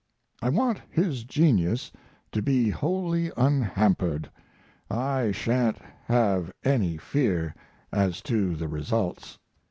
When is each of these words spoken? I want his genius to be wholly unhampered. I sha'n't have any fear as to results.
I 0.41 0.49
want 0.49 0.81
his 0.89 1.23
genius 1.25 1.91
to 2.31 2.41
be 2.41 2.71
wholly 2.71 3.31
unhampered. 3.37 4.31
I 4.89 5.29
sha'n't 5.31 5.77
have 6.05 6.51
any 6.63 6.97
fear 6.97 7.53
as 7.91 8.19
to 8.23 8.55
results. 8.65 9.37